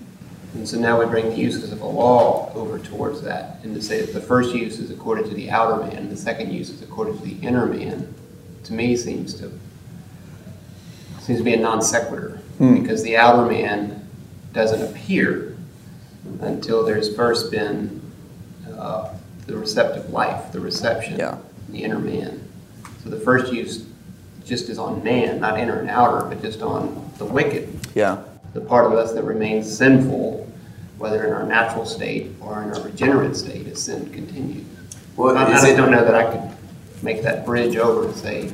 And 0.56 0.68
so 0.70 0.78
now 0.80 1.00
we 1.00 1.06
bring 1.06 1.30
the 1.30 1.36
uses 1.36 1.72
of 1.72 1.82
a 1.82 1.86
law 1.86 2.52
over 2.54 2.78
towards 2.78 3.22
that, 3.22 3.60
and 3.64 3.74
to 3.74 3.82
say 3.82 4.02
that 4.02 4.14
the 4.14 4.22
first 4.22 4.54
use 4.54 4.78
is 4.80 4.92
according 4.92 5.28
to 5.30 5.34
the 5.34 5.50
outer 5.50 5.84
man, 5.84 5.98
and 5.98 6.12
the 6.12 6.18
second 6.18 6.52
use 6.52 6.70
is 6.70 6.82
according 6.84 7.18
to 7.18 7.24
the 7.26 7.36
inner 7.46 7.66
man, 7.66 8.14
to 8.66 8.74
me 8.74 8.96
seems 8.96 9.34
to 9.36 9.52
seems 11.22 11.40
to 11.40 11.44
be 11.44 11.54
a 11.54 11.60
non 11.60 11.82
sequitur, 11.82 12.40
because 12.60 13.02
the 13.04 13.18
outer 13.18 13.50
man 13.50 14.08
doesn't 14.52 14.82
appear 14.84 15.56
until 16.42 16.86
there's 16.86 17.16
first 17.16 17.50
been 17.50 18.00
uh, 18.78 19.10
the 19.48 19.56
receptive 19.58 20.10
life, 20.12 20.52
the 20.52 20.60
reception, 20.60 21.18
Yeah. 21.18 21.38
the 21.70 21.84
inner 21.84 22.00
man. 22.00 22.48
So 23.04 23.10
the 23.10 23.20
first 23.20 23.52
use 23.52 23.86
just 24.46 24.70
is 24.70 24.78
on 24.80 25.04
man, 25.04 25.40
not 25.40 25.60
inner 25.60 25.80
and 25.80 25.90
outer, 25.90 26.26
but 26.28 26.42
just 26.42 26.62
on 26.62 27.10
the 27.18 27.26
wicked 27.26 27.70
Yeah. 27.96 28.18
the 28.54 28.62
part 28.62 28.86
of 28.86 28.94
us 28.94 29.14
that 29.14 29.24
remains 29.24 29.76
sinful, 29.76 30.48
whether 30.98 31.24
in 31.26 31.34
our 31.34 31.44
natural 31.44 31.86
state 31.86 32.32
or 32.42 32.62
in 32.64 32.72
our 32.72 32.82
regenerate 32.82 33.36
state, 33.36 33.68
as 33.72 33.82
sin 33.82 34.10
continues. 34.12 34.66
Well, 35.16 35.38
I 35.38 35.46
I 35.46 35.52
just 35.52 35.66
it- 35.68 35.78
don't 35.78 35.92
know 35.92 36.04
that 36.04 36.16
I 36.16 36.32
could 36.32 36.42
make 37.02 37.24
that 37.24 37.46
bridge 37.46 37.76
over 37.78 38.06
and 38.06 38.16
say, 38.16 38.50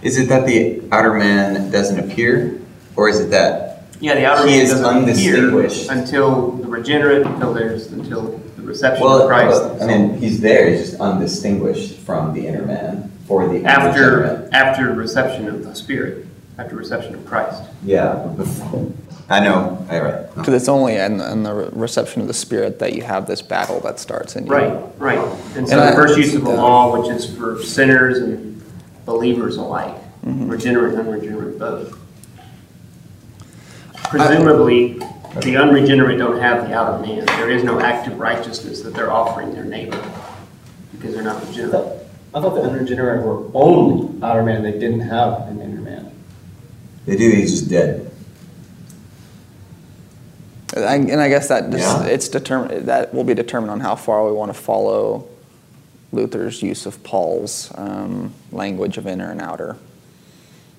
Is 0.00 0.16
it 0.16 0.28
that 0.28 0.46
the 0.46 0.80
outer 0.92 1.12
man 1.14 1.70
doesn't 1.70 1.98
appear, 1.98 2.58
or 2.96 3.08
is 3.08 3.18
it 3.18 3.30
that 3.30 3.82
Yeah, 4.00 4.14
the 4.14 4.26
outer 4.26 4.46
He 4.46 4.52
man 4.56 4.60
is 4.64 4.70
doesn't 4.70 4.84
appear 4.86 4.98
undistinguished. 5.36 5.90
until 5.90 6.52
the 6.52 6.68
regenerate, 6.68 7.26
until 7.26 7.52
there's, 7.52 7.90
until 7.90 8.40
the 8.56 8.62
reception 8.62 9.02
of 9.02 9.08
well, 9.10 9.26
Christ. 9.26 9.60
I 9.82 9.86
mean, 9.86 10.14
he's 10.18 10.40
there, 10.40 10.70
he's 10.70 10.90
just 10.90 11.00
undistinguished 11.00 11.96
from 11.98 12.32
the 12.32 12.46
inner 12.46 12.64
man 12.64 13.07
for 13.28 13.46
the 13.46 13.64
After, 13.64 14.48
after 14.52 14.92
reception 14.94 15.46
of 15.48 15.62
the 15.62 15.74
Spirit, 15.74 16.26
after 16.56 16.74
reception 16.74 17.14
of 17.14 17.24
Christ. 17.26 17.62
Yeah, 17.84 18.26
I 19.28 19.40
know. 19.40 19.86
I 19.90 20.00
right. 20.00 20.34
Because 20.34 20.54
it's 20.54 20.68
only 20.70 20.96
in, 20.96 21.20
in 21.20 21.42
the 21.42 21.52
reception 21.74 22.22
of 22.22 22.28
the 22.28 22.34
Spirit 22.34 22.78
that 22.78 22.94
you 22.94 23.02
have 23.02 23.26
this 23.26 23.42
battle 23.42 23.80
that 23.80 23.98
starts 24.00 24.34
in 24.36 24.46
you. 24.46 24.50
Right, 24.52 24.82
right. 24.98 25.18
And 25.54 25.68
so 25.68 25.74
And 25.74 25.80
I- 25.82 25.90
the 25.90 25.96
first 25.96 26.16
use 26.18 26.34
of 26.34 26.44
the 26.44 26.50
yeah. 26.52 26.56
law, 26.56 26.98
which 26.98 27.10
is 27.14 27.36
for 27.36 27.62
sinners 27.62 28.18
and 28.18 28.60
believers 29.04 29.56
alike, 29.56 29.94
Mm-hmm. 30.26 30.48
regenerate 30.48 30.94
and 30.94 31.02
unregenerate 31.08 31.58
both. 31.60 31.96
Presumably, 34.10 34.98
the 35.42 35.56
unregenerate 35.56 36.18
don't 36.18 36.40
have 36.40 36.68
the 36.68 36.74
outer 36.74 36.98
man. 37.06 37.24
There 37.26 37.50
is 37.50 37.62
no 37.62 37.78
active 37.80 38.18
righteousness 38.18 38.80
that 38.82 38.94
they're 38.94 39.12
offering 39.12 39.52
their 39.54 39.64
neighbor 39.64 40.02
because 40.92 41.14
they're 41.14 41.22
not 41.22 41.42
I 41.42 41.46
regenerate. 41.46 41.92
Thought, 42.32 42.38
I 42.38 42.40
thought 42.42 42.54
the 42.54 42.62
unregenerate 42.68 43.24
were 43.24 43.44
only 43.54 44.22
outer 44.22 44.42
man, 44.42 44.62
they 44.62 44.72
didn't 44.72 45.00
have 45.00 45.48
an 45.48 45.60
inner 45.60 45.80
man. 45.80 46.12
They 47.06 47.16
do. 47.16 47.30
He's 47.30 47.50
just 47.60 47.70
dead. 47.70 48.10
And 50.76 50.84
I, 50.84 50.94
and 50.96 51.20
I 51.20 51.28
guess 51.28 51.48
that 51.48 51.70
just, 51.70 51.82
Yeah. 51.82 52.04
it's 52.06 52.28
determined 52.28 52.86
that 52.86 53.14
will 53.14 53.24
be 53.24 53.34
determined 53.34 53.70
on 53.70 53.80
how 53.80 53.96
far 53.96 54.26
we 54.26 54.32
want 54.32 54.52
to 54.52 54.58
follow 54.60 55.26
Luther's 56.12 56.62
use 56.62 56.84
of 56.86 57.02
Paul's 57.02 57.72
um, 57.76 58.32
language 58.52 58.98
of 58.98 59.06
inner 59.06 59.30
and 59.30 59.40
outer. 59.40 59.76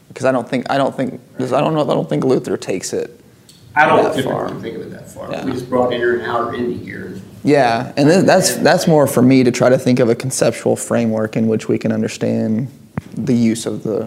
Because 0.08 0.26
I 0.26 0.32
don't 0.32 0.48
think 0.48 0.70
I 0.70 0.78
don't 0.78 0.96
think 0.96 1.20
because 1.34 1.54
I 1.54 1.60
don't 1.62 1.74
know 1.74 1.82
I 1.82 1.94
don't 1.94 2.10
think 2.10 2.24
Luther 2.24 2.58
takes 2.58 2.94
it. 2.94 3.20
I 3.76 3.86
don't 3.86 4.04
that 4.04 4.24
far. 4.24 4.50
think 4.60 4.76
of 4.76 4.82
it 4.82 4.92
that 4.92 5.10
far. 5.10 5.32
Yeah. 5.32 5.46
We 5.46 5.52
just 5.52 5.70
brought 5.70 5.94
inner 5.94 6.14
and 6.16 6.24
outer 6.24 6.54
into 6.56 6.84
here. 6.84 7.20
Yeah, 7.44 7.94
and 7.96 8.10
then 8.10 8.26
that's 8.26 8.56
that's 8.58 8.88
more 8.88 9.08
for 9.08 9.22
me 9.22 9.44
to 9.44 9.52
try 9.52 9.70
to 9.70 9.78
think 9.78 10.00
of 10.00 10.10
a 10.10 10.16
conceptual 10.16 10.76
framework 10.76 11.38
in 11.38 11.48
which 11.48 11.68
we 11.70 11.78
can 11.78 11.92
understand 11.92 12.68
the 13.14 13.34
use 13.34 13.66
of 13.66 13.84
the 13.84 14.06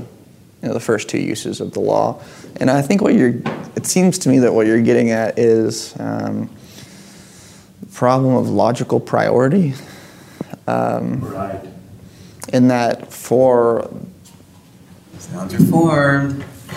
you 0.62 0.68
know 0.68 0.74
the 0.74 0.80
first 0.80 1.08
two 1.08 1.18
uses 1.18 1.60
of 1.60 1.72
the 1.72 1.80
law. 1.80 2.20
And 2.56 2.70
I 2.70 2.82
think 2.82 3.00
what 3.00 3.14
you're 3.14 3.34
it 3.76 3.86
seems 3.86 4.18
to 4.20 4.28
me 4.28 4.38
that 4.40 4.52
what 4.52 4.66
you're 4.66 4.82
getting 4.82 5.10
at 5.10 5.38
is 5.38 5.98
um, 5.98 6.50
the 7.80 7.86
problem 7.94 8.34
of 8.34 8.48
logical 8.48 9.00
priority. 9.00 9.74
Um, 10.66 11.20
Right. 11.20 11.60
in 12.52 12.68
that 12.68 13.12
for 13.12 13.90
Sounds 15.18 15.54
reformed. 15.56 16.44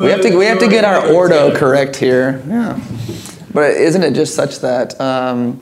we 0.00 0.08
have 0.10 0.20
to 0.22 0.36
we 0.36 0.46
have 0.46 0.58
to 0.58 0.68
get 0.68 0.84
our 0.84 1.12
ordo 1.12 1.54
correct 1.54 1.96
here. 1.96 2.42
Yeah, 2.48 2.80
but 3.52 3.70
isn't 3.72 4.02
it 4.02 4.14
just 4.14 4.34
such 4.34 4.60
that 4.60 4.98
um, 5.00 5.60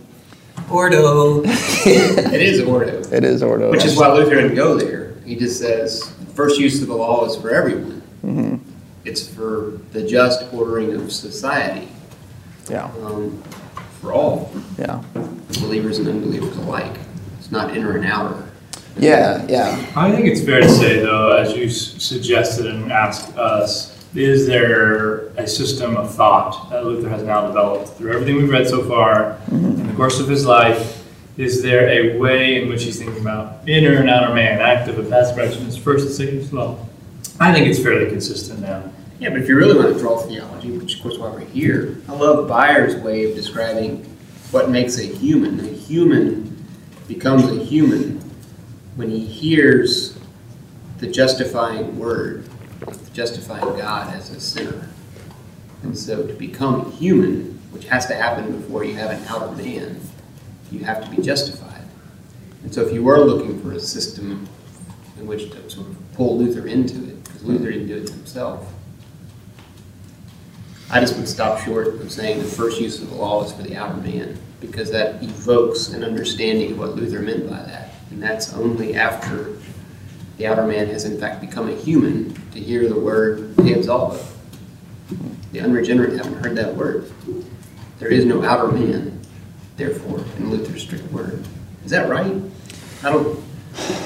Ordo. 0.71 1.43
it 1.45 2.41
is 2.41 2.61
ordo. 2.63 2.99
it 3.13 3.25
is 3.25 3.43
ordo? 3.43 3.71
Which 3.71 3.85
is 3.85 3.97
why 3.97 4.09
Luther 4.13 4.35
didn't 4.37 4.55
go 4.57 4.77
there. 4.79 5.15
He 5.25 5.37
just 5.37 5.61
says, 5.61 6.13
first 6.35 6.59
use 6.59 6.81
of 6.83 6.89
the 6.89 6.95
law 6.95 7.25
is 7.27 7.37
for 7.37 7.51
everyone. 7.55 8.03
Mm-hmm. 8.25 8.57
It's 9.05 9.29
for 9.29 9.81
the 9.93 10.05
just 10.07 10.53
ordering 10.53 10.95
of 10.95 11.13
society, 11.13 11.89
yeah, 12.69 12.87
um, 13.05 13.41
for 14.01 14.13
all, 14.13 14.51
yeah, 14.79 15.03
believers 15.61 15.99
and 15.99 16.09
unbelievers 16.09 16.57
alike. 16.57 16.99
It's 17.39 17.53
not 17.53 17.77
inner 17.77 17.97
and 17.97 18.05
outer. 18.07 18.43
yeah, 18.99 19.47
yeah. 19.49 19.93
I 19.95 20.11
think 20.11 20.27
it's 20.27 20.43
fair 20.45 20.61
to 20.61 20.69
say, 20.69 20.99
though, 21.01 21.37
as 21.37 21.55
you 21.57 21.67
s- 21.67 22.03
suggested 22.03 22.67
and 22.67 22.91
asked 22.91 23.37
us, 23.37 24.06
is 24.17 24.47
there 24.47 25.29
a 25.37 25.47
system 25.47 25.97
of 25.97 26.15
thought 26.15 26.71
that 26.71 26.85
Luther 26.85 27.09
has 27.09 27.23
now 27.23 27.47
developed 27.47 27.91
through 27.91 28.13
everything 28.13 28.37
we've 28.37 28.51
read 28.51 28.69
so 28.69 28.83
far 28.85 29.39
mm-hmm. 29.47 29.81
in 29.81 29.87
the 29.87 29.95
course 29.95 30.19
of 30.21 30.29
his 30.29 30.47
life? 30.47 31.05
Is 31.37 31.63
there 31.63 31.89
a 31.89 32.19
way 32.19 32.63
in 32.63 32.69
which 32.69 32.85
he's 32.85 32.99
thinking 32.99 33.21
about 33.21 33.69
inner 33.69 33.97
and 33.97 34.09
outer 34.09 34.35
man, 34.35 34.61
active 34.61 34.99
and 34.99 35.11
passive 35.11 35.37
righteousness, 35.37 35.77
first 35.77 36.07
and 36.07 36.15
second 36.15 36.39
as 36.39 36.51
well? 36.51 36.89
I 37.39 37.53
think 37.53 37.67
it's 37.67 37.83
fairly 37.83 38.09
consistent 38.09 38.61
now. 38.61 38.91
Yeah, 39.19 39.31
but 39.31 39.41
if 39.41 39.49
you 39.49 39.57
really 39.57 39.79
want 39.79 39.93
to 39.93 39.99
draw 39.99 40.19
theology, 40.19 40.71
which 40.77 40.97
of 40.97 41.03
course 41.03 41.19
why 41.19 41.29
we're 41.29 41.41
here, 41.41 42.01
I 42.09 42.13
love 42.13 42.49
Bayer's 42.49 42.97
way 42.97 43.29
of 43.29 43.37
describing 43.37 44.05
what 44.51 44.71
makes 44.71 44.99
a 44.99 45.05
human. 45.05 45.61
A 45.61 45.69
human 45.69 46.67
becomes 47.09 47.45
a 47.45 47.63
human 47.63 48.21
when 48.95 49.11
he 49.11 49.21
hears 49.21 50.19
the 50.99 51.07
justifying 51.07 51.99
word, 51.99 52.49
justifying 53.17 53.79
God 53.79 54.15
as 54.15 54.29
a 54.29 54.39
sinner. 54.39 54.89
And 55.83 55.97
so 55.97 56.27
to 56.27 56.35
become 56.35 56.93
human, 56.93 57.59
which 57.71 57.87
has 57.87 58.05
to 58.07 58.15
happen 58.15 58.61
before 58.61 58.85
you 58.85 58.95
have 58.95 59.11
an 59.11 59.25
outer 59.27 59.51
man, 59.57 59.99
you 60.71 60.81
have 60.81 61.03
to 61.03 61.11
be 61.11 61.23
justified. 61.23 61.83
And 62.63 62.75
so 62.75 62.83
if 62.83 62.93
you 62.93 63.03
were 63.03 63.21
looking 63.21 63.59
for 63.63 63.73
a 63.73 63.81
system 63.81 64.47
in 65.19 65.27
which 65.27 65.51
to 65.51 65.71
sort 65.71 65.87
of 65.87 66.13
pull 66.13 66.37
Luther 66.37 66.67
into 66.67 66.97
it, 67.09 67.25
because 67.25 67.43
Luther 67.43 67.71
didn't 67.71 67.87
do 67.87 67.97
it 67.97 68.09
himself, 68.11 68.71
I 70.91 71.01
just 71.01 71.17
would 71.17 71.27
stop 71.27 71.61
short 71.61 71.89
of 71.89 72.13
saying 72.13 72.39
the 72.39 72.45
first 72.45 72.79
use 72.79 73.01
of 73.01 73.09
the 73.09 73.17
law 73.17 73.43
is 73.45 73.53
for 73.53 73.63
the 73.63 73.77
outer 73.77 73.97
man, 74.03 74.37
because 74.61 74.91
that 74.91 75.23
evokes 75.23 75.89
an 75.89 76.05
understanding 76.05 76.73
of 76.73 76.79
what 76.79 76.97
Luther 76.97 77.21
meant 77.21 77.49
by 77.49 77.63
that. 77.63 77.95
And 78.11 78.23
that's 78.23 78.53
only 78.53 78.95
after 78.95 79.57
the 80.37 80.47
outer 80.47 80.67
man 80.67 80.87
has 80.89 81.05
in 81.05 81.19
fact 81.19 81.41
become 81.41 81.69
a 81.69 81.75
human 81.75 82.35
to 82.53 82.61
hear 82.61 82.89
the 82.89 82.99
word 82.99 83.57
te 83.59 83.75
absolvo. 83.75 84.23
The 85.53 85.61
unregenerate 85.61 86.15
haven't 86.15 86.43
heard 86.43 86.57
that 86.57 86.75
word. 86.75 87.11
There 87.99 88.09
is 88.09 88.25
no 88.25 88.45
outer 88.45 88.71
man, 88.71 89.21
therefore, 89.77 90.25
in 90.37 90.51
Luther's 90.51 90.83
strict 90.83 91.11
word. 91.13 91.45
Is 91.85 91.91
that 91.93 92.09
right? 92.09 92.35
I 93.03 93.11
don't, 93.11 93.43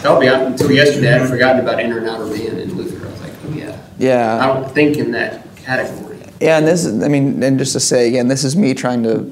I'll 0.04 0.20
be 0.20 0.28
honest, 0.28 0.62
until 0.62 0.70
yesterday, 0.76 1.14
I'd 1.14 1.28
forgotten 1.28 1.60
about 1.60 1.80
inner 1.80 1.98
and 1.98 2.08
outer 2.08 2.26
man 2.26 2.58
in 2.58 2.76
Luther. 2.76 3.06
I 3.06 3.10
was 3.10 3.20
like, 3.20 3.32
oh 3.46 3.52
yeah. 3.52 3.82
Yeah. 3.98 4.38
I 4.40 4.46
don't 4.46 4.70
think 4.70 4.98
in 4.98 5.10
that 5.12 5.44
category. 5.56 6.18
Yeah, 6.40 6.58
and 6.58 6.66
this 6.66 6.84
is, 6.84 7.02
I 7.02 7.08
mean, 7.08 7.42
and 7.42 7.58
just 7.58 7.72
to 7.72 7.80
say 7.80 8.08
again, 8.08 8.28
this 8.28 8.44
is 8.44 8.54
me 8.56 8.72
trying 8.74 9.02
to, 9.02 9.30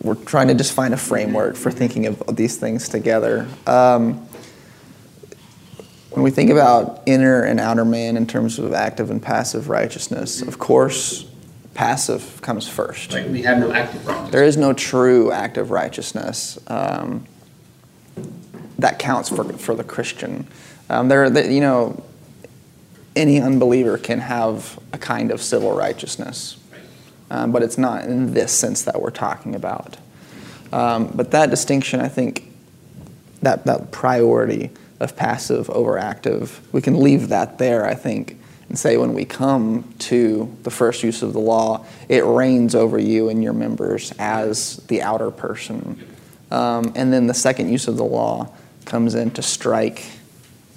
we're 0.00 0.14
trying 0.14 0.48
to 0.48 0.54
just 0.54 0.72
find 0.72 0.94
a 0.94 0.96
framework 0.96 1.56
for 1.56 1.70
thinking 1.70 2.06
of 2.06 2.36
these 2.36 2.56
things 2.56 2.88
together. 2.88 3.46
Um, 3.66 4.26
when 6.14 6.22
we 6.22 6.30
think 6.30 6.50
about 6.50 7.02
inner 7.06 7.42
and 7.42 7.58
outer 7.58 7.84
man 7.84 8.16
in 8.16 8.26
terms 8.26 8.58
of 8.58 8.72
active 8.72 9.10
and 9.10 9.22
passive 9.22 9.68
righteousness, 9.68 10.42
of 10.42 10.58
course, 10.58 11.24
passive 11.74 12.40
comes 12.42 12.68
first. 12.68 13.12
Right? 13.12 13.28
We 13.28 13.42
have 13.42 13.58
no 13.58 13.72
active 13.72 14.06
righteousness. 14.06 14.32
There 14.32 14.44
is 14.44 14.56
no 14.56 14.72
true 14.72 15.32
active 15.32 15.70
righteousness 15.70 16.58
um, 16.66 17.26
that 18.78 18.98
counts 18.98 19.28
for, 19.28 19.44
for 19.54 19.74
the 19.74 19.84
Christian. 19.84 20.46
Um, 20.90 21.08
there, 21.08 21.30
the, 21.30 21.50
you 21.50 21.60
know, 21.60 22.02
any 23.16 23.40
unbeliever 23.40 23.96
can 23.98 24.18
have 24.20 24.78
a 24.92 24.98
kind 24.98 25.30
of 25.30 25.40
civil 25.40 25.74
righteousness, 25.74 26.58
um, 27.30 27.52
but 27.52 27.62
it's 27.62 27.78
not 27.78 28.04
in 28.04 28.34
this 28.34 28.52
sense 28.52 28.82
that 28.82 29.00
we're 29.00 29.10
talking 29.10 29.54
about. 29.54 29.96
Um, 30.72 31.10
but 31.14 31.30
that 31.30 31.50
distinction, 31.50 32.00
I 32.00 32.08
think, 32.08 32.50
that, 33.42 33.64
that 33.66 33.90
priority 33.90 34.70
of 35.02 35.16
passive 35.16 35.68
over 35.70 35.98
active, 35.98 36.60
we 36.72 36.80
can 36.80 37.00
leave 37.00 37.28
that 37.28 37.58
there, 37.58 37.84
I 37.84 37.94
think, 37.94 38.38
and 38.68 38.78
say 38.78 38.96
when 38.96 39.14
we 39.14 39.24
come 39.24 39.92
to 39.98 40.56
the 40.62 40.70
first 40.70 41.02
use 41.02 41.22
of 41.22 41.32
the 41.32 41.40
law, 41.40 41.84
it 42.08 42.24
reigns 42.24 42.76
over 42.76 42.98
you 42.98 43.28
and 43.28 43.42
your 43.42 43.52
members 43.52 44.12
as 44.18 44.76
the 44.86 45.02
outer 45.02 45.32
person. 45.32 46.00
Um, 46.52 46.92
and 46.94 47.12
then 47.12 47.26
the 47.26 47.34
second 47.34 47.70
use 47.70 47.88
of 47.88 47.96
the 47.96 48.04
law 48.04 48.52
comes 48.84 49.16
in 49.16 49.32
to 49.32 49.42
strike 49.42 50.06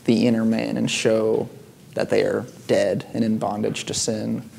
the 0.05 0.25
inner 0.25 0.43
man 0.43 0.75
and 0.75 0.89
show 0.89 1.47
that 1.93 2.09
they 2.09 2.23
are 2.23 2.45
dead 2.65 3.05
and 3.13 3.23
in 3.23 3.37
bondage 3.37 3.85
to 3.85 3.93
sin. 3.93 4.49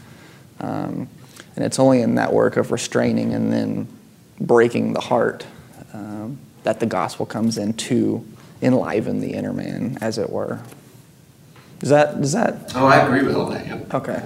Um, 0.61 1.08
and 1.56 1.64
it's 1.64 1.80
only 1.80 2.02
in 2.02 2.14
that 2.14 2.32
work 2.32 2.56
of 2.56 2.70
restraining 2.70 3.35
and 3.35 3.52
then 3.52 3.88
breaking 4.40 4.92
the 4.92 5.00
heart 5.00 5.44
um, 5.92 6.38
that 6.62 6.78
the 6.78 6.87
gospel 6.87 7.26
comes 7.26 7.58
in 7.58 7.73
to 7.75 8.25
enliven 8.62 9.20
the 9.20 9.34
inner 9.34 9.52
man, 9.52 9.98
as 10.00 10.18
it 10.18 10.30
were. 10.30 10.60
Does 11.80 11.90
that, 11.90 12.20
does 12.20 12.32
that, 12.32 12.72
Oh, 12.75 12.86
I 12.86 12.96
agree 13.04 13.22
with 13.22 13.36
all 13.36 13.46
that, 13.50 13.66
yeah. 13.66 13.78
okay. 13.92 14.22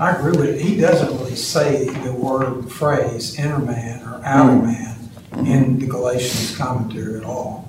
I 0.00 0.10
agree 0.12 0.32
with 0.32 0.48
it. 0.48 0.60
He 0.60 0.80
doesn't 0.80 1.16
really 1.18 1.36
say 1.36 1.88
the 1.88 2.12
word 2.12 2.70
phrase 2.72 3.38
inner 3.38 3.58
man 3.58 4.02
or 4.06 4.20
outer 4.24 4.52
Mm. 4.52 4.64
man 4.64 5.46
in 5.46 5.78
the 5.78 5.86
Galatians 5.86 6.56
commentary 6.56 7.18
at 7.18 7.24
all. 7.24 7.68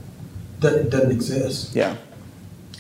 Doesn't, 0.59 0.89
doesn't 0.89 1.11
exist. 1.11 1.75
Yeah, 1.75 1.95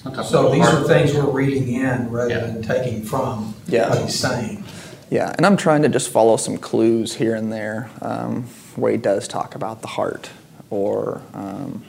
I'll 0.05 0.23
So 0.23 0.49
these 0.51 0.65
are 0.65 0.83
things 0.85 1.13
we're 1.13 1.29
reading 1.29 1.67
in 1.73 2.09
rather 2.09 2.29
Yeah. 2.29 2.39
than 2.45 2.63
taking 2.63 3.03
from 3.03 3.53
Yeah. 3.67 3.89
what 3.89 3.99
he's 3.99 4.17
saying. 4.17 4.63
yeah. 5.09 5.33
And 5.37 5.45
I'm 5.45 5.57
trying 5.57 5.81
to 5.83 5.89
just 5.89 6.09
follow 6.09 6.37
some 6.37 6.57
clues 6.57 7.15
here 7.15 7.35
and 7.35 7.51
there 7.51 7.89
um, 8.01 8.43
where 8.75 8.91
he 8.93 8.97
does 8.97 9.27
talk 9.27 9.53
about 9.55 9.81
the 9.81 9.87
heart 9.89 10.29
or 10.69 11.21
um, 11.33 11.83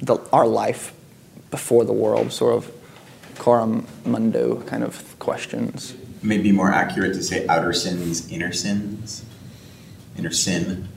the, 0.00 0.16
our 0.32 0.46
life 0.46 0.92
before 1.50 1.84
the 1.84 1.92
world, 1.92 2.32
sort 2.32 2.54
of 2.54 2.70
coram 3.38 3.86
mundo 4.04 4.62
kind 4.62 4.82
of 4.82 5.18
questions. 5.18 5.94
Maybe 6.22 6.52
more 6.52 6.72
accurate 6.72 7.14
to 7.14 7.22
say 7.22 7.46
outer 7.46 7.72
sins, 7.72 8.30
inner 8.32 8.52
sins, 8.52 9.24
inner 10.18 10.30
sin. 10.32 10.88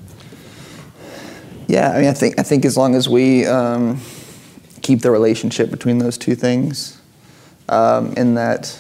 Yeah, 1.67 1.91
I 1.91 1.99
mean, 1.99 2.09
I 2.09 2.13
think 2.13 2.39
I 2.39 2.43
think 2.43 2.65
as 2.65 2.75
long 2.75 2.95
as 2.95 3.07
we 3.07 3.45
um, 3.45 3.99
keep 4.81 5.01
the 5.01 5.11
relationship 5.11 5.69
between 5.69 5.99
those 5.99 6.17
two 6.17 6.33
things, 6.35 6.99
um, 7.67 8.13
in 8.13 8.33
that 8.35 8.75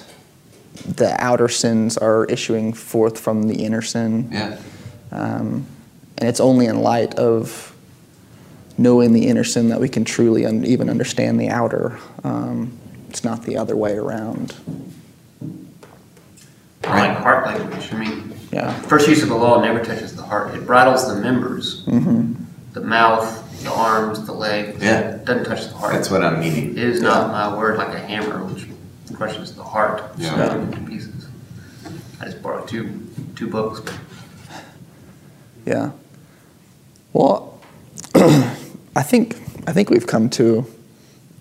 the 0.85 1.13
outer 1.23 1.49
sins 1.49 1.97
are 1.97 2.25
issuing 2.25 2.73
forth 2.73 3.19
from 3.19 3.43
the 3.43 3.63
inner 3.63 3.81
sin, 3.83 4.29
Yeah. 4.31 4.57
um, 5.11 5.67
and 6.17 6.27
it's 6.27 6.39
only 6.39 6.65
in 6.65 6.81
light 6.81 7.13
of 7.15 7.75
knowing 8.79 9.11
the 9.13 9.27
inner 9.27 9.43
sin 9.43 9.67
that 9.69 9.79
we 9.79 9.89
can 9.89 10.05
truly 10.05 10.45
un- 10.45 10.65
even 10.65 10.89
understand 10.89 11.39
the 11.39 11.49
outer. 11.49 11.99
Um, 12.23 12.71
it's 13.09 13.23
not 13.23 13.43
the 13.43 13.57
other 13.57 13.75
way 13.75 13.93
around. 13.97 14.55
I 16.85 17.07
like 17.09 17.17
heart 17.17 17.45
language. 17.45 17.89
I 17.93 17.97
mean, 17.97 18.33
Yeah. 18.51 18.73
first 18.83 19.07
use 19.07 19.21
of 19.21 19.29
the 19.29 19.35
law 19.35 19.61
never 19.61 19.83
touches 19.83 20.15
the 20.15 20.23
heart. 20.23 20.55
It 20.55 20.65
bridles 20.65 21.07
the 21.13 21.21
members, 21.21 21.83
hmm 21.85 22.33
the 22.73 22.81
mouth, 22.81 23.27
the 23.63 23.71
arms, 23.71 24.25
the 24.25 24.31
legs. 24.31 24.81
Yeah. 24.81 24.99
It 24.99 25.25
doesn't 25.25 25.45
touch 25.45 25.67
the 25.67 25.73
heart. 25.73 25.91
That's 25.93 26.09
what 26.11 26.23
I'm 26.23 26.39
meaning. 26.39 26.71
It 26.77 26.83
is 26.83 27.01
not 27.01 27.31
my 27.31 27.55
word 27.57 27.77
like 27.77 27.93
a 27.95 27.99
hammer, 27.99 28.45
which 28.45 28.67
crushes 29.13 29.53
the 29.55 29.63
heart, 29.63 30.03
Yeah. 30.17 30.29
splits 30.31 30.53
it 30.53 30.57
into 30.61 30.77
pieces. 30.89 31.25
I 32.21 32.25
just 32.25 32.41
borrowed 32.41 32.67
two 32.67 32.87
two 33.35 33.47
books. 33.47 33.81
Yeah. 35.65 35.91
Well, 37.11 37.58
I 38.99 39.01
think 39.01 39.37
I 39.65 39.71
think 39.71 39.89
we've 39.89 40.05
come 40.05 40.29
to 40.31 40.65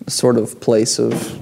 a 0.07 0.09
sort 0.09 0.37
of 0.37 0.61
place 0.61 0.97
of 0.97 1.37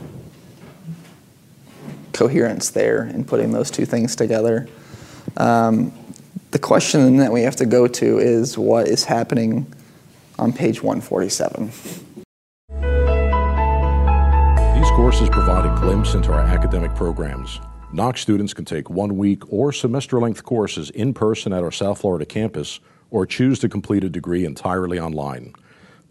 coherence 2.11 2.71
there 2.71 3.03
in 3.03 3.23
putting 3.23 3.51
those 3.51 3.69
two 3.69 3.85
things 3.85 4.15
together. 4.15 4.67
Um, 5.37 5.93
the 6.49 6.57
question 6.57 7.17
that 7.17 7.31
we 7.31 7.43
have 7.43 7.55
to 7.57 7.67
go 7.67 7.87
to 7.87 8.17
is 8.17 8.57
what 8.57 8.87
is 8.87 9.03
happening 9.03 9.71
on 10.39 10.53
page 10.53 10.81
147. 10.81 11.67
These 14.73 14.89
courses 14.95 15.29
provide 15.29 15.71
a 15.71 15.79
glimpse 15.79 16.15
into 16.15 16.33
our 16.33 16.41
academic 16.41 16.95
programs. 16.95 17.59
Knox 17.93 18.21
students 18.21 18.55
can 18.55 18.65
take 18.65 18.89
one 18.89 19.17
week 19.17 19.43
or 19.53 19.71
semester 19.71 20.19
length 20.19 20.43
courses 20.43 20.89
in 20.89 21.13
person 21.13 21.53
at 21.53 21.61
our 21.61 21.71
South 21.71 22.01
Florida 22.01 22.25
campus 22.25 22.79
or 23.11 23.27
choose 23.27 23.59
to 23.59 23.69
complete 23.69 24.03
a 24.03 24.09
degree 24.09 24.45
entirely 24.45 24.99
online. 24.99 25.53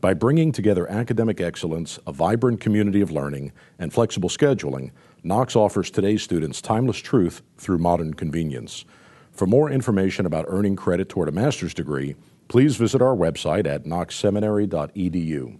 By 0.00 0.12
bringing 0.12 0.52
together 0.52 0.90
academic 0.90 1.40
excellence, 1.40 1.98
a 2.06 2.12
vibrant 2.12 2.60
community 2.60 3.00
of 3.00 3.10
learning, 3.10 3.52
and 3.78 3.92
flexible 3.92 4.28
scheduling, 4.28 4.90
Knox 5.22 5.56
offers 5.56 5.90
today's 5.90 6.22
students 6.22 6.60
timeless 6.60 6.98
truth 6.98 7.42
through 7.56 7.78
modern 7.78 8.12
convenience. 8.14 8.84
For 9.32 9.46
more 9.46 9.70
information 9.70 10.26
about 10.26 10.44
earning 10.48 10.76
credit 10.76 11.08
toward 11.08 11.28
a 11.28 11.32
master's 11.32 11.74
degree, 11.74 12.14
please 12.48 12.76
visit 12.76 13.00
our 13.00 13.16
website 13.16 13.66
at 13.66 13.84
knoxseminary.edu. 13.84 15.58